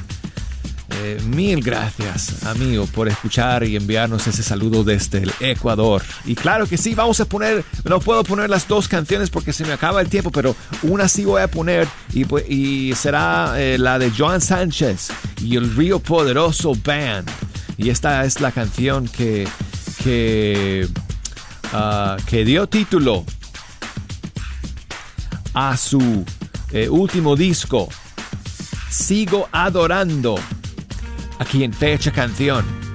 Eh, 0.90 1.22
mil 1.26 1.62
gracias, 1.62 2.44
amigo, 2.46 2.86
por 2.88 3.08
escuchar 3.08 3.64
y 3.64 3.76
enviarnos 3.76 4.26
ese 4.26 4.42
saludo 4.42 4.84
desde 4.84 5.20
el 5.20 5.32
Ecuador. 5.40 6.02
Y 6.26 6.34
claro 6.36 6.66
que 6.66 6.78
sí, 6.78 6.96
vamos 6.96 7.20
a 7.20 7.26
poner, 7.26 7.64
no 7.84 8.00
puedo 8.00 8.24
poner 8.24 8.50
las 8.50 8.68
dos 8.68 8.88
canciones 8.88 9.30
porque 9.30 9.54
se 9.54 9.66
me 9.66 9.74
acaba 9.74 10.02
el 10.02 10.10
tiempo, 10.10 10.32
pero 10.32 10.56
una 10.84 11.08
sí 11.08 11.26
voy 11.26 11.42
a 11.42 11.50
poner 11.50 11.88
y, 12.14 12.26
pues, 12.26 12.50
y 12.50 12.94
será 12.96 13.56
la 13.78 14.00
de 14.00 14.12
Joan 14.12 14.42
Sánchez 14.42 15.10
y 15.42 15.56
el 15.56 15.76
Río 15.76 16.00
Poderoso 16.00 16.74
Band. 16.84 17.30
Y 17.78 17.90
esta 17.90 18.26
es 18.26 18.42
la 18.42 18.52
canción 18.52 19.08
que, 19.08 19.48
que, 20.04 20.88
ah, 21.74 22.18
que 22.26 22.44
dio 22.44 22.68
título 22.68 23.24
a 25.60 25.76
su 25.76 26.24
eh, 26.72 26.88
último 26.88 27.36
disco, 27.36 27.90
Sigo 28.92 29.50
Adorando, 29.52 30.36
aquí 31.40 31.64
en 31.64 31.74
Fecha 31.74 32.12
Canción. 32.12 32.87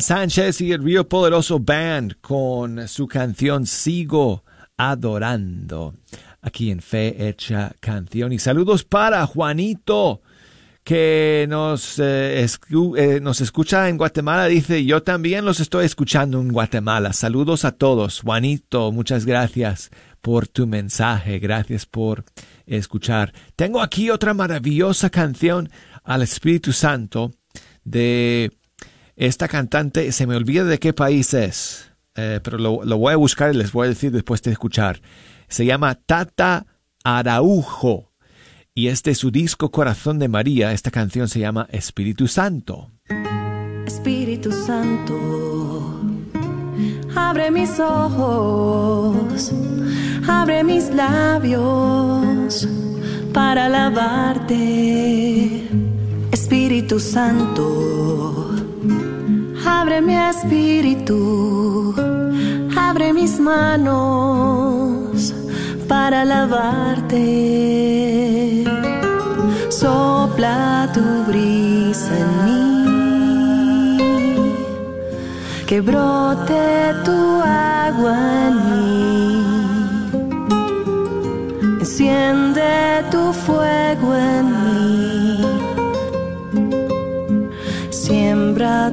Sánchez 0.00 0.60
y 0.60 0.72
el 0.72 0.82
Río 0.82 1.08
Poderoso 1.08 1.58
Band 1.58 2.16
con 2.20 2.88
su 2.88 3.06
canción 3.06 3.66
Sigo 3.66 4.44
Adorando. 4.76 5.94
Aquí 6.40 6.70
en 6.70 6.80
Fe 6.80 7.28
Hecha 7.28 7.74
Canción. 7.80 8.32
Y 8.32 8.38
saludos 8.38 8.84
para 8.84 9.26
Juanito 9.26 10.22
que 10.84 11.46
nos, 11.48 11.98
eh, 11.98 12.44
eh, 12.96 13.20
nos 13.20 13.40
escucha 13.40 13.88
en 13.88 13.98
Guatemala. 13.98 14.46
Dice, 14.46 14.84
yo 14.84 15.02
también 15.02 15.44
los 15.44 15.60
estoy 15.60 15.84
escuchando 15.84 16.40
en 16.40 16.52
Guatemala. 16.52 17.12
Saludos 17.12 17.64
a 17.64 17.72
todos. 17.72 18.20
Juanito, 18.20 18.92
muchas 18.92 19.26
gracias 19.26 19.90
por 20.20 20.48
tu 20.48 20.66
mensaje. 20.66 21.38
Gracias 21.38 21.86
por 21.86 22.24
escuchar. 22.66 23.32
Tengo 23.56 23.80
aquí 23.82 24.10
otra 24.10 24.34
maravillosa 24.34 25.10
canción 25.10 25.70
al 26.04 26.22
Espíritu 26.22 26.72
Santo 26.72 27.32
de 27.84 28.50
esta 29.16 29.48
cantante, 29.48 30.10
se 30.12 30.26
me 30.26 30.36
olvida 30.36 30.64
de 30.64 30.78
qué 30.78 30.92
país 30.92 31.34
es, 31.34 31.90
eh, 32.14 32.40
pero 32.42 32.58
lo, 32.58 32.98
voy 32.98 33.12
a 33.12 33.16
buscar 33.16 33.54
y 33.54 33.56
les 33.56 33.72
voy 33.72 33.86
a 33.86 33.90
decir 33.90 34.12
después 34.12 34.42
de 34.42 34.52
escuchar. 34.52 35.00
Se 35.48 35.64
llama 35.66 35.94
Tata 35.94 36.66
Araujo 37.04 38.12
y 38.74 38.88
es 38.88 39.02
su 39.14 39.30
disco 39.30 39.70
Corazón 39.70 40.18
de 40.18 40.28
María. 40.28 40.72
Esta 40.72 40.90
canción 40.90 41.28
se 41.28 41.40
llama 41.40 41.66
Espíritu 41.70 42.26
Santo. 42.26 42.90
Espíritu 43.86 44.50
Santo, 44.50 46.00
abre 47.14 47.50
mis 47.50 47.78
ojos, 47.78 49.52
abre 50.26 50.64
mis 50.64 50.88
labios 50.90 52.66
para 53.34 53.66
alabarte. 53.66 54.62
Espíritu 56.30 56.98
Santo 56.98 58.51
Abre 59.64 60.00
mi 60.00 60.16
espíritu, 60.16 61.94
abre 62.76 63.12
mis 63.12 63.38
manos 63.38 65.32
para 65.86 66.24
lavarte. 66.24 67.24
Sopla 69.68 70.90
tu 70.92 71.00
brisa 71.28 72.12
en 72.24 72.44
mí, 72.44 73.98
que 75.66 75.80
brote 75.80 76.94
tu 77.04 77.40
agua 77.86 78.16
en 78.48 78.54
mí. 78.70 79.44
Enciende 81.80 83.04
tu 83.12 83.32
fuego 83.32 84.14
en 84.14 84.46
mí 84.64 85.31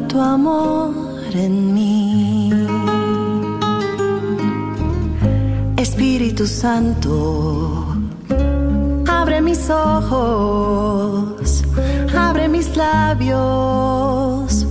tu 0.07 0.19
amor 0.19 0.93
en 1.33 1.73
mí. 1.75 2.51
Espíritu 5.77 6.47
Santo, 6.47 7.85
abre 9.07 9.41
mis 9.41 9.69
ojos, 9.69 11.63
abre 12.17 12.47
mis 12.47 12.75
labios 12.75 14.65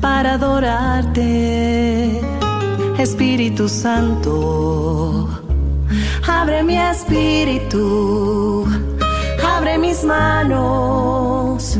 para 0.00 0.34
adorarte. 0.34 2.20
Espíritu 2.98 3.68
Santo, 3.68 5.28
abre 6.28 6.62
mi 6.62 6.78
espíritu, 6.78 8.64
abre 9.44 9.76
mis 9.78 10.04
manos 10.04 11.76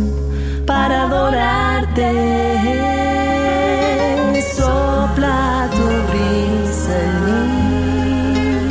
para 0.66 1.04
adorarte. 1.04 2.12
Sopla 4.56 5.68
tu 5.76 5.86
brisa 6.08 6.94
en 7.06 7.14
mí, 7.26 8.68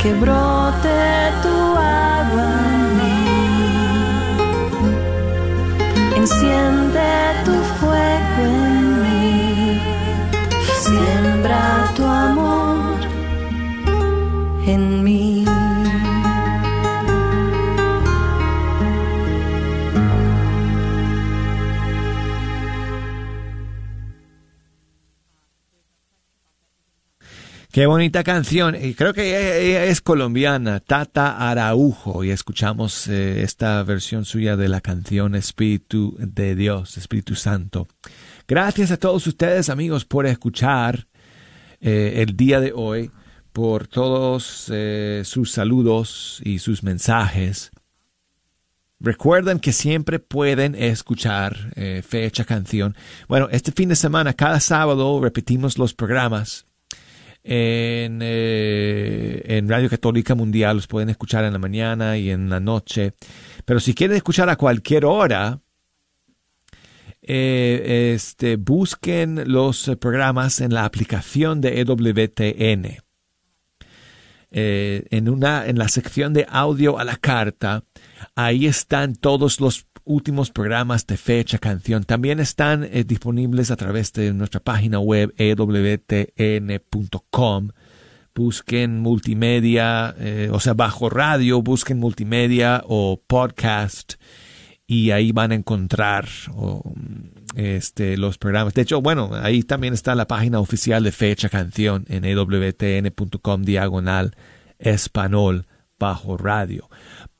que 0.00 0.10
brote 0.22 0.98
tu 1.42 1.56
agua 2.16 2.50
en 2.74 2.82
mí. 2.98 3.20
Enciende 6.16 7.10
tu 7.46 7.54
fuego 7.78 8.42
en 8.44 9.02
mí, 9.02 9.80
siembra 10.84 11.62
tu 11.96 12.04
amor 12.04 12.98
en 14.66 14.82
mí. 15.02 15.59
Qué 27.72 27.86
bonita 27.86 28.24
canción. 28.24 28.74
Y 28.74 28.94
creo 28.94 29.14
que 29.14 29.68
ella 29.68 29.84
es 29.84 30.00
colombiana, 30.00 30.80
Tata 30.80 31.48
Araujo. 31.48 32.24
Y 32.24 32.30
escuchamos 32.30 33.06
eh, 33.06 33.42
esta 33.42 33.80
versión 33.84 34.24
suya 34.24 34.56
de 34.56 34.66
la 34.66 34.80
canción 34.80 35.36
Espíritu 35.36 36.16
de 36.18 36.56
Dios, 36.56 36.98
Espíritu 36.98 37.36
Santo. 37.36 37.86
Gracias 38.48 38.90
a 38.90 38.96
todos 38.96 39.24
ustedes, 39.28 39.70
amigos, 39.70 40.04
por 40.04 40.26
escuchar 40.26 41.06
eh, 41.80 42.24
el 42.26 42.36
día 42.36 42.58
de 42.58 42.72
hoy, 42.74 43.12
por 43.52 43.86
todos 43.86 44.68
eh, 44.74 45.22
sus 45.24 45.52
saludos 45.52 46.42
y 46.44 46.58
sus 46.58 46.82
mensajes. 46.82 47.70
Recuerden 48.98 49.60
que 49.60 49.72
siempre 49.72 50.18
pueden 50.18 50.74
escuchar 50.74 51.72
fecha 52.02 52.44
canción. 52.44 52.96
Bueno, 53.28 53.48
este 53.50 53.72
fin 53.72 53.88
de 53.88 53.96
semana, 53.96 54.34
cada 54.34 54.60
sábado, 54.60 55.20
repetimos 55.22 55.78
los 55.78 55.94
programas 55.94 56.66
en, 57.42 58.20
eh, 58.22 59.42
en 59.44 59.68
Radio 59.68 59.88
Católica 59.88 60.34
Mundial. 60.34 60.76
Los 60.76 60.86
pueden 60.86 61.10
escuchar 61.10 61.44
en 61.44 61.52
la 61.52 61.58
mañana 61.58 62.16
y 62.16 62.30
en 62.30 62.50
la 62.50 62.60
noche. 62.60 63.14
Pero 63.64 63.80
si 63.80 63.94
quieren 63.94 64.16
escuchar 64.16 64.48
a 64.48 64.56
cualquier 64.56 65.04
hora, 65.04 65.60
eh, 67.22 68.12
este, 68.14 68.56
busquen 68.56 69.52
los 69.52 69.90
programas 70.00 70.60
en 70.60 70.74
la 70.74 70.84
aplicación 70.84 71.60
de 71.60 71.80
EWTN. 71.80 73.02
Eh, 74.52 75.06
en, 75.10 75.28
una, 75.28 75.66
en 75.66 75.78
la 75.78 75.88
sección 75.88 76.32
de 76.32 76.44
audio 76.48 76.98
a 76.98 77.04
la 77.04 77.16
carta, 77.16 77.84
ahí 78.34 78.66
están 78.66 79.14
todos 79.14 79.60
los 79.60 79.86
últimos 80.04 80.50
programas 80.50 81.06
de 81.06 81.16
fecha, 81.16 81.58
canción. 81.58 82.04
También 82.04 82.40
están 82.40 82.84
eh, 82.84 83.04
disponibles 83.04 83.70
a 83.70 83.76
través 83.76 84.12
de 84.12 84.32
nuestra 84.32 84.60
página 84.60 84.98
web 84.98 85.32
ewtn.com. 85.36 86.08
Busquen 88.34 89.00
multimedia, 89.00 90.14
eh, 90.18 90.48
o 90.52 90.60
sea, 90.60 90.74
bajo 90.74 91.10
radio, 91.10 91.62
busquen 91.62 91.98
multimedia 91.98 92.82
o 92.86 93.20
podcast 93.26 94.14
y 94.86 95.10
ahí 95.12 95.30
van 95.30 95.52
a 95.52 95.54
encontrar 95.54 96.26
este, 97.54 98.16
los 98.16 98.38
programas. 98.38 98.74
De 98.74 98.82
hecho, 98.82 99.00
bueno, 99.00 99.30
ahí 99.40 99.62
también 99.62 99.94
está 99.94 100.16
la 100.16 100.26
página 100.26 100.58
oficial 100.58 101.04
de 101.04 101.12
fecha 101.12 101.48
canción 101.48 102.04
en 102.08 102.24
ewtn.com 102.24 103.62
diagonal 103.62 104.34
español 104.80 105.66
bajo 106.00 106.36
radio. 106.36 106.88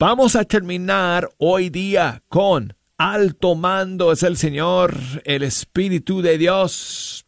Vamos 0.01 0.35
a 0.35 0.45
terminar 0.45 1.29
hoy 1.37 1.69
día 1.69 2.23
con 2.27 2.75
alto 2.97 3.53
mando 3.53 4.11
es 4.11 4.23
el 4.23 4.35
Señor, 4.35 4.95
el 5.25 5.43
Espíritu 5.43 6.23
de 6.23 6.39
Dios. 6.39 7.27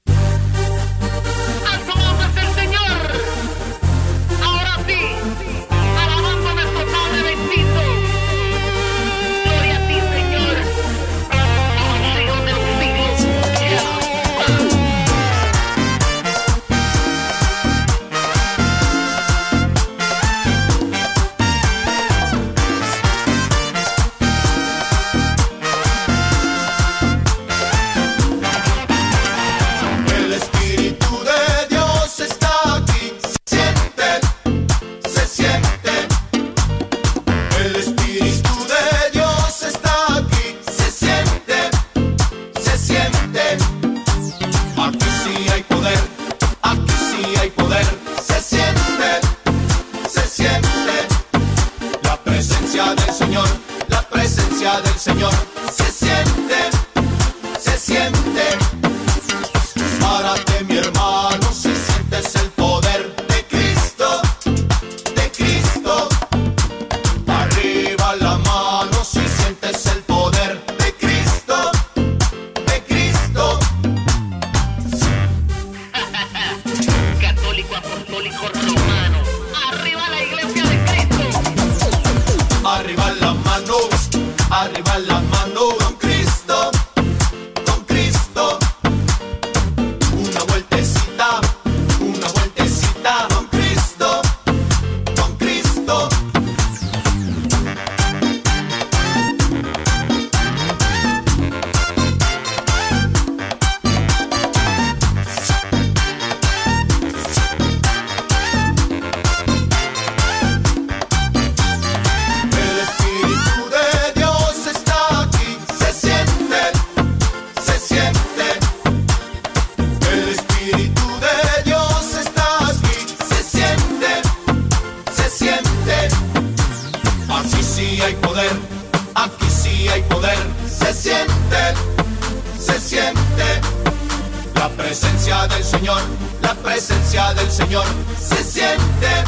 La 134.94 135.00
presencia 135.00 135.48
del 135.48 135.64
Señor, 135.64 136.02
la 136.44 136.54
presencia 136.54 137.34
del 137.34 137.50
Señor 137.50 137.84
se 138.16 138.44
siente, 138.44 139.24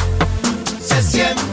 se 0.79 1.01
siente. 1.01 1.44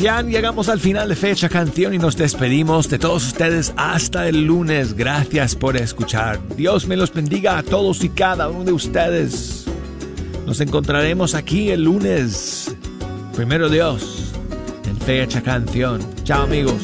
Llegamos 0.00 0.68
al 0.68 0.80
final 0.80 1.08
de 1.08 1.14
fecha 1.14 1.48
canción 1.48 1.94
y 1.94 1.98
nos 1.98 2.16
despedimos 2.16 2.88
de 2.88 2.98
todos 2.98 3.26
ustedes 3.28 3.72
hasta 3.76 4.28
el 4.28 4.44
lunes. 4.44 4.94
Gracias 4.94 5.54
por 5.54 5.76
escuchar. 5.76 6.40
Dios 6.56 6.88
me 6.88 6.96
los 6.96 7.12
bendiga 7.12 7.58
a 7.58 7.62
todos 7.62 8.02
y 8.02 8.08
cada 8.08 8.48
uno 8.48 8.64
de 8.64 8.72
ustedes. 8.72 9.66
Nos 10.46 10.60
encontraremos 10.60 11.34
aquí 11.34 11.70
el 11.70 11.84
lunes. 11.84 12.74
Primero 13.36 13.68
Dios, 13.68 14.32
en 14.84 14.96
fecha 14.98 15.42
canción. 15.42 16.00
Chao 16.24 16.42
amigos. 16.42 16.82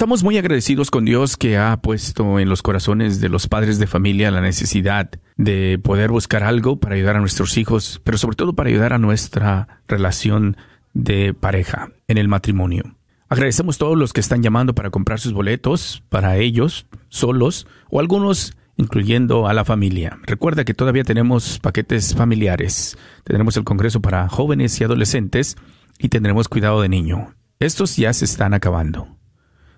Estamos 0.00 0.24
muy 0.24 0.38
agradecidos 0.38 0.90
con 0.90 1.04
Dios 1.04 1.36
que 1.36 1.58
ha 1.58 1.76
puesto 1.82 2.40
en 2.40 2.48
los 2.48 2.62
corazones 2.62 3.20
de 3.20 3.28
los 3.28 3.48
padres 3.48 3.78
de 3.78 3.86
familia 3.86 4.30
la 4.30 4.40
necesidad 4.40 5.10
de 5.36 5.78
poder 5.78 6.10
buscar 6.10 6.42
algo 6.42 6.80
para 6.80 6.94
ayudar 6.94 7.16
a 7.16 7.20
nuestros 7.20 7.58
hijos, 7.58 8.00
pero 8.02 8.16
sobre 8.16 8.34
todo 8.34 8.54
para 8.54 8.70
ayudar 8.70 8.94
a 8.94 8.98
nuestra 8.98 9.82
relación 9.86 10.56
de 10.94 11.34
pareja 11.34 11.90
en 12.08 12.16
el 12.16 12.28
matrimonio. 12.28 12.96
Agradecemos 13.28 13.76
a 13.76 13.80
todos 13.80 13.98
los 13.98 14.14
que 14.14 14.20
están 14.20 14.42
llamando 14.42 14.74
para 14.74 14.88
comprar 14.88 15.20
sus 15.20 15.34
boletos 15.34 16.02
para 16.08 16.38
ellos, 16.38 16.86
solos, 17.10 17.66
o 17.90 18.00
algunos 18.00 18.56
incluyendo 18.78 19.48
a 19.48 19.52
la 19.52 19.66
familia. 19.66 20.18
Recuerda 20.22 20.64
que 20.64 20.72
todavía 20.72 21.04
tenemos 21.04 21.58
paquetes 21.58 22.14
familiares. 22.14 22.96
Tendremos 23.22 23.54
el 23.58 23.64
Congreso 23.64 24.00
para 24.00 24.30
jóvenes 24.30 24.80
y 24.80 24.84
adolescentes 24.84 25.58
y 25.98 26.08
tendremos 26.08 26.48
cuidado 26.48 26.80
de 26.80 26.88
niño. 26.88 27.34
Estos 27.58 27.98
ya 27.98 28.14
se 28.14 28.24
están 28.24 28.54
acabando. 28.54 29.19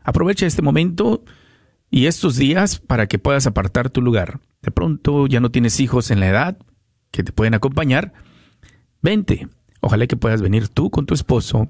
Aprovecha 0.05 0.47
este 0.47 0.63
momento 0.63 1.25
y 1.91 2.07
estos 2.07 2.37
días 2.37 2.79
para 2.81 3.07
que 3.07 3.19
puedas 3.19 3.47
apartar 3.47 3.91
tu 3.91 4.01
lugar. 4.01 4.41
De 4.63 4.71
pronto 4.71 5.27
ya 5.27 5.41
no 5.41 5.51
tienes 5.51 5.81
hijos 5.81 6.11
en 6.11 6.21
la 6.21 6.29
edad 6.29 6.59
que 7.11 7.23
te 7.23 7.33
pueden 7.33 7.55
acompañar. 7.55 8.13
Vente. 9.03 9.49
Ojalá 9.81 10.07
que 10.07 10.17
puedas 10.17 10.41
venir 10.41 10.69
tú 10.69 10.91
con 10.91 11.07
tu 11.07 11.15
esposo. 11.15 11.69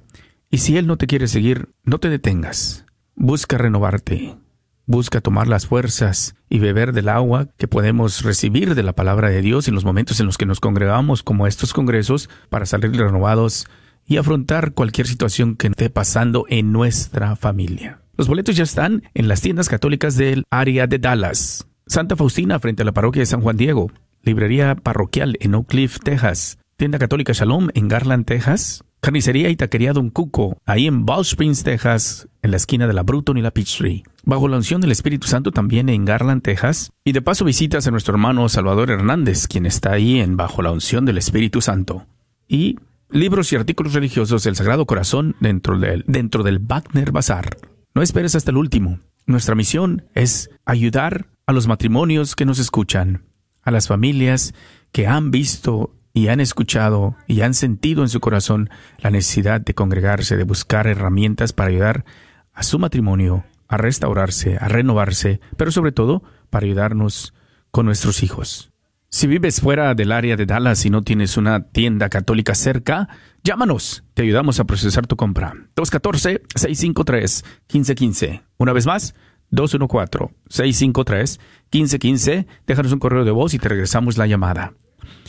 Y 0.50 0.58
si 0.58 0.76
él 0.76 0.86
no 0.86 0.98
te 0.98 1.06
quiere 1.06 1.28
seguir, 1.28 1.70
no 1.82 1.98
te 1.98 2.10
detengas. 2.10 2.84
Busca 3.14 3.56
renovarte. 3.56 4.36
Busca 4.84 5.20
tomar 5.20 5.48
las 5.48 5.66
fuerzas 5.66 6.34
y 6.48 6.58
beber 6.58 6.92
del 6.92 7.08
agua 7.08 7.48
que 7.56 7.68
podemos 7.68 8.22
recibir 8.22 8.74
de 8.74 8.82
la 8.82 8.92
palabra 8.92 9.30
de 9.30 9.40
Dios 9.40 9.66
en 9.66 9.74
los 9.74 9.84
momentos 9.84 10.20
en 10.20 10.26
los 10.26 10.36
que 10.36 10.44
nos 10.44 10.60
congregamos 10.60 11.22
como 11.22 11.46
estos 11.46 11.72
congresos 11.72 12.28
para 12.50 12.66
salir 12.66 12.92
renovados 12.92 13.66
y 14.06 14.18
afrontar 14.18 14.74
cualquier 14.74 15.06
situación 15.06 15.56
que 15.56 15.68
esté 15.68 15.88
pasando 15.88 16.44
en 16.48 16.72
nuestra 16.72 17.36
familia. 17.36 18.01
Los 18.16 18.28
boletos 18.28 18.56
ya 18.56 18.64
están 18.64 19.02
en 19.14 19.28
las 19.28 19.40
tiendas 19.40 19.68
católicas 19.68 20.16
del 20.16 20.44
área 20.50 20.86
de 20.86 20.98
Dallas. 20.98 21.66
Santa 21.86 22.16
Faustina 22.16 22.58
frente 22.58 22.82
a 22.82 22.84
la 22.84 22.92
parroquia 22.92 23.20
de 23.20 23.26
San 23.26 23.40
Juan 23.40 23.56
Diego. 23.56 23.90
Librería 24.22 24.74
parroquial 24.74 25.36
en 25.40 25.54
Oak 25.54 25.68
Cliff, 25.68 25.98
Texas. 26.02 26.58
Tienda 26.76 26.98
católica 26.98 27.32
Shalom 27.32 27.68
en 27.74 27.88
Garland, 27.88 28.24
Texas. 28.26 28.84
Carnicería 29.00 29.48
y 29.48 29.56
taquería 29.56 29.92
Don 29.92 30.10
Cuco, 30.10 30.58
ahí 30.64 30.86
en 30.86 31.04
Ball 31.04 31.22
Springs, 31.22 31.64
Texas, 31.64 32.28
en 32.40 32.52
la 32.52 32.56
esquina 32.56 32.86
de 32.86 32.92
la 32.92 33.02
Bruton 33.02 33.36
y 33.36 33.42
la 33.42 33.50
Peachtree. 33.50 34.04
Bajo 34.22 34.46
la 34.46 34.58
unción 34.58 34.80
del 34.80 34.92
Espíritu 34.92 35.26
Santo 35.26 35.50
también 35.50 35.88
en 35.88 36.04
Garland, 36.04 36.40
Texas. 36.40 36.92
Y 37.04 37.10
de 37.10 37.20
paso 37.20 37.44
visitas 37.44 37.84
a 37.88 37.90
nuestro 37.90 38.14
hermano 38.14 38.48
Salvador 38.48 38.92
Hernández, 38.92 39.48
quien 39.48 39.66
está 39.66 39.90
ahí 39.90 40.20
en 40.20 40.36
Bajo 40.36 40.62
la 40.62 40.70
unción 40.70 41.04
del 41.04 41.18
Espíritu 41.18 41.60
Santo. 41.60 42.06
Y 42.46 42.78
libros 43.10 43.52
y 43.52 43.56
artículos 43.56 43.92
religiosos 43.92 44.44
del 44.44 44.54
Sagrado 44.54 44.86
Corazón 44.86 45.34
dentro 45.40 45.80
del, 45.80 46.04
dentro 46.06 46.44
del 46.44 46.60
Wagner 46.60 47.10
Bazar. 47.10 47.56
No 47.94 48.02
esperes 48.02 48.34
hasta 48.34 48.50
el 48.50 48.56
último. 48.56 49.00
Nuestra 49.26 49.54
misión 49.54 50.04
es 50.14 50.50
ayudar 50.64 51.26
a 51.46 51.52
los 51.52 51.66
matrimonios 51.66 52.34
que 52.34 52.46
nos 52.46 52.58
escuchan, 52.58 53.24
a 53.62 53.70
las 53.70 53.88
familias 53.88 54.54
que 54.92 55.06
han 55.06 55.30
visto 55.30 55.94
y 56.14 56.28
han 56.28 56.40
escuchado 56.40 57.16
y 57.26 57.42
han 57.42 57.54
sentido 57.54 58.02
en 58.02 58.08
su 58.08 58.20
corazón 58.20 58.70
la 58.98 59.10
necesidad 59.10 59.60
de 59.60 59.74
congregarse, 59.74 60.36
de 60.36 60.44
buscar 60.44 60.86
herramientas 60.86 61.52
para 61.52 61.70
ayudar 61.70 62.04
a 62.52 62.62
su 62.62 62.78
matrimonio 62.78 63.44
a 63.68 63.76
restaurarse, 63.76 64.58
a 64.60 64.68
renovarse, 64.68 65.40
pero 65.56 65.70
sobre 65.70 65.92
todo 65.92 66.22
para 66.50 66.66
ayudarnos 66.66 67.34
con 67.70 67.86
nuestros 67.86 68.22
hijos. 68.22 68.71
Si 69.14 69.26
vives 69.26 69.60
fuera 69.60 69.94
del 69.94 70.10
área 70.10 70.36
de 70.36 70.46
Dallas 70.46 70.86
y 70.86 70.90
no 70.90 71.02
tienes 71.02 71.36
una 71.36 71.68
tienda 71.68 72.08
católica 72.08 72.54
cerca, 72.54 73.10
llámanos. 73.44 74.04
Te 74.14 74.22
ayudamos 74.22 74.58
a 74.58 74.64
procesar 74.64 75.06
tu 75.06 75.16
compra. 75.16 75.52
214-653-1515. 75.76 78.42
Una 78.56 78.72
vez 78.72 78.86
más, 78.86 79.14
214-653-1515. 79.52 82.46
Déjanos 82.66 82.92
un 82.92 83.00
correo 83.00 83.26
de 83.26 83.32
voz 83.32 83.52
y 83.52 83.58
te 83.58 83.68
regresamos 83.68 84.16
la 84.16 84.26
llamada 84.26 84.72